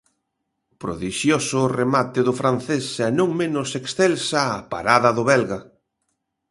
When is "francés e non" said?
2.41-3.29